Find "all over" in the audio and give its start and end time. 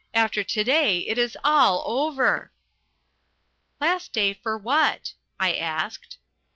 1.43-2.51